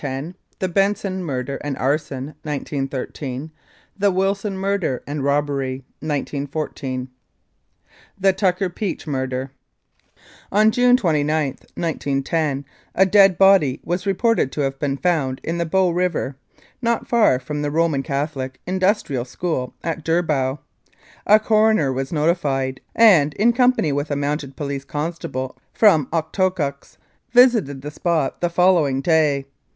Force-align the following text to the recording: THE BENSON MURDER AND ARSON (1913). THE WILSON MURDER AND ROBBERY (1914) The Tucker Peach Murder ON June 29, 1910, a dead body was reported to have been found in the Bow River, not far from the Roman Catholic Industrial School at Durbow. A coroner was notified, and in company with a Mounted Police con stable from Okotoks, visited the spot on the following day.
THE 0.57 0.67
BENSON 0.67 1.23
MURDER 1.23 1.57
AND 1.57 1.77
ARSON 1.77 2.33
(1913). 2.41 3.51
THE 3.95 4.09
WILSON 4.09 4.57
MURDER 4.57 5.03
AND 5.05 5.23
ROBBERY 5.23 5.85
(1914) 5.99 7.07
The 8.19 8.33
Tucker 8.33 8.69
Peach 8.71 9.05
Murder 9.05 9.51
ON 10.51 10.71
June 10.71 10.97
29, 10.97 11.49
1910, 11.75 12.65
a 12.95 13.05
dead 13.05 13.37
body 13.37 13.79
was 13.83 14.07
reported 14.07 14.51
to 14.53 14.61
have 14.61 14.79
been 14.79 14.97
found 14.97 15.39
in 15.43 15.59
the 15.59 15.67
Bow 15.67 15.91
River, 15.91 16.35
not 16.81 17.07
far 17.07 17.37
from 17.37 17.61
the 17.61 17.69
Roman 17.69 18.01
Catholic 18.01 18.59
Industrial 18.65 19.23
School 19.23 19.75
at 19.83 20.03
Durbow. 20.03 20.57
A 21.27 21.39
coroner 21.39 21.93
was 21.93 22.11
notified, 22.11 22.81
and 22.95 23.35
in 23.35 23.53
company 23.53 23.91
with 23.91 24.09
a 24.09 24.15
Mounted 24.15 24.55
Police 24.55 24.83
con 24.83 25.13
stable 25.13 25.59
from 25.71 26.07
Okotoks, 26.11 26.97
visited 27.29 27.83
the 27.83 27.91
spot 27.91 28.31
on 28.33 28.37
the 28.41 28.49
following 28.49 29.01
day. 29.01 29.45